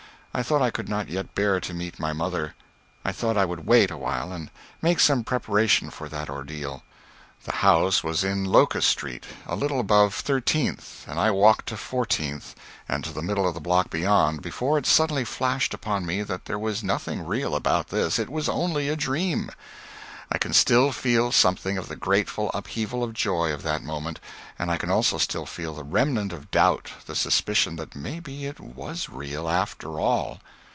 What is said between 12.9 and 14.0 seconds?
to the middle of the block